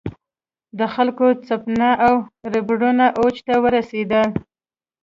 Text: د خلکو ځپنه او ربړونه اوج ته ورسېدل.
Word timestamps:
د 0.79 0.81
خلکو 0.93 1.25
ځپنه 1.47 1.89
او 2.07 2.15
ربړونه 2.53 3.05
اوج 3.19 3.35
ته 3.47 3.55
ورسېدل. 3.63 4.27